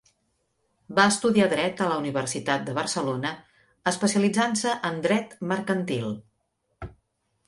Va 0.99 1.03
estudiar 1.11 1.49
dret 1.49 1.83
a 1.83 1.89
la 1.91 1.97
Universitat 2.03 2.65
de 2.69 2.73
Barcelona, 2.77 3.33
especialitzant-se 3.91 4.73
en 4.91 4.97
dret 5.05 5.37
mercantil. 5.53 6.09